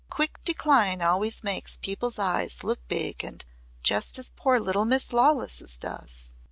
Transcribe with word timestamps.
Quick 0.09 0.39
decline 0.43 0.99
always 1.03 1.43
makes 1.43 1.77
people's 1.77 2.17
eyes 2.17 2.63
look 2.63 2.79
big 2.87 3.23
and 3.23 3.45
just 3.83 4.17
as 4.17 4.31
poor 4.35 4.59
little 4.59 4.83
Miss 4.83 5.13
Lawless 5.13 5.59
does." 5.77 6.31